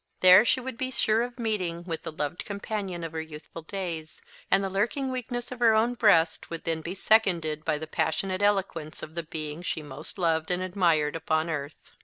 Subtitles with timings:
[0.21, 4.19] There she would be sure of meeting with the loved companion of her youthful days;
[4.49, 8.41] and the lurking weakness of her own breast would then be seconded by the passionate
[8.41, 11.75] eloquence of the being she most loved and admired upon earth.